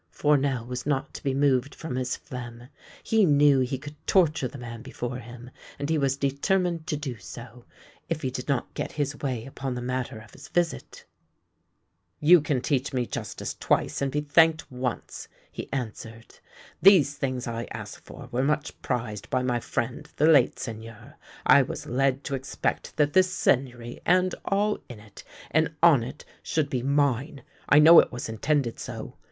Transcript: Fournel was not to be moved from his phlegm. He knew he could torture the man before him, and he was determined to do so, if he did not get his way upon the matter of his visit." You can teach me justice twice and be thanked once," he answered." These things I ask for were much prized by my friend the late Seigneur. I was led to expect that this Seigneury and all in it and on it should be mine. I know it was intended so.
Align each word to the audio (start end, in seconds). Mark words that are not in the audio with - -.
Fournel 0.09 0.65
was 0.65 0.87
not 0.87 1.13
to 1.13 1.21
be 1.21 1.35
moved 1.35 1.75
from 1.75 1.95
his 1.95 2.17
phlegm. 2.17 2.69
He 3.03 3.23
knew 3.23 3.59
he 3.59 3.77
could 3.77 3.93
torture 4.07 4.47
the 4.47 4.57
man 4.57 4.81
before 4.81 5.17
him, 5.19 5.51
and 5.77 5.91
he 5.91 5.99
was 5.99 6.17
determined 6.17 6.87
to 6.87 6.97
do 6.97 7.19
so, 7.19 7.65
if 8.09 8.23
he 8.23 8.31
did 8.31 8.47
not 8.47 8.73
get 8.73 8.93
his 8.93 9.15
way 9.19 9.45
upon 9.45 9.75
the 9.75 9.81
matter 9.83 10.17
of 10.17 10.31
his 10.33 10.47
visit." 10.47 11.05
You 12.29 12.41
can 12.41 12.61
teach 12.61 12.91
me 12.93 13.05
justice 13.05 13.55
twice 13.59 14.01
and 14.01 14.11
be 14.11 14.21
thanked 14.21 14.71
once," 14.71 15.27
he 15.51 15.71
answered." 15.71 16.39
These 16.81 17.15
things 17.15 17.45
I 17.45 17.67
ask 17.69 18.03
for 18.03 18.27
were 18.31 18.41
much 18.43 18.81
prized 18.81 19.29
by 19.29 19.43
my 19.43 19.59
friend 19.59 20.09
the 20.15 20.25
late 20.25 20.57
Seigneur. 20.57 21.13
I 21.45 21.61
was 21.61 21.85
led 21.85 22.23
to 22.23 22.33
expect 22.33 22.97
that 22.97 23.13
this 23.13 23.31
Seigneury 23.31 24.01
and 24.07 24.33
all 24.45 24.79
in 24.89 24.99
it 24.99 25.23
and 25.51 25.75
on 25.83 26.01
it 26.03 26.25
should 26.41 26.71
be 26.71 26.81
mine. 26.81 27.43
I 27.69 27.77
know 27.77 27.99
it 27.99 28.11
was 28.11 28.27
intended 28.27 28.79
so. 28.79 29.13